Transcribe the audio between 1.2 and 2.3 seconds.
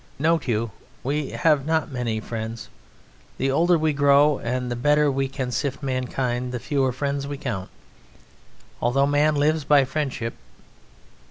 have not many